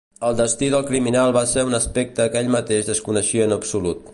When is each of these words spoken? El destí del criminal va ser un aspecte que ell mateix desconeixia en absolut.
El 0.27 0.37
destí 0.37 0.69
del 0.75 0.85
criminal 0.87 1.35
va 1.35 1.43
ser 1.51 1.65
un 1.69 1.79
aspecte 1.81 2.27
que 2.35 2.41
ell 2.45 2.51
mateix 2.57 2.89
desconeixia 2.89 3.47
en 3.51 3.55
absolut. 3.59 4.07